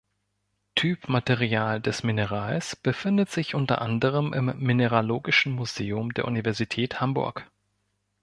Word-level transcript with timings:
Typmaterial 0.73 1.79
des 1.79 2.01
Minerals 2.01 2.75
befindet 2.75 3.29
sich 3.29 3.53
unter 3.53 3.83
anderem 3.83 4.33
im 4.33 4.45
Mineralogischen 4.57 5.51
Museum 5.53 6.11
der 6.15 6.25
Universität 6.25 6.99
Hamburg. 6.99 7.47